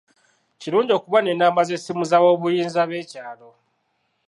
[0.59, 3.49] Kirungi okuba n'ennamba z'essimu z'aboobuyinza b'ekyalo.